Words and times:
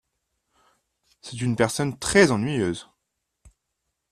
C’est 1.21 1.41
une 1.43 1.55
personne 1.55 1.95
très 1.99 2.31
ennuyeuse. 2.31 2.89